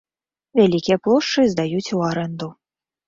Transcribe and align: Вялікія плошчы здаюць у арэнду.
Вялікія 0.59 0.97
плошчы 1.07 1.45
здаюць 1.53 1.93
у 1.99 2.05
арэнду. 2.09 2.49